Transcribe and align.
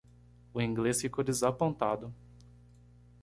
O 0.51 0.59
inglês 0.59 0.99
ficou 0.99 1.23
desapontado. 1.23 2.11